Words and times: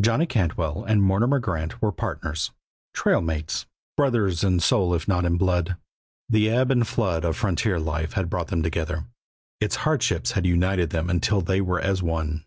Johnny 0.00 0.26
Cantwell 0.26 0.84
and 0.84 1.02
Mortimer 1.02 1.40
Grant 1.40 1.82
were 1.82 1.90
partners, 1.90 2.52
trail 2.94 3.20
mates, 3.20 3.66
brothers 3.96 4.44
in 4.44 4.60
soul 4.60 4.94
if 4.94 5.08
not 5.08 5.24
in 5.24 5.36
blood. 5.36 5.76
The 6.28 6.48
ebb 6.48 6.70
and 6.70 6.86
flood 6.86 7.24
of 7.24 7.36
frontier 7.36 7.80
life 7.80 8.12
had 8.12 8.30
brought 8.30 8.46
them 8.46 8.62
together, 8.62 9.06
its 9.58 9.74
hardships 9.82 10.30
had 10.38 10.46
united 10.46 10.90
them 10.90 11.10
until 11.10 11.40
they 11.40 11.60
were 11.60 11.80
as 11.80 12.00
one. 12.00 12.44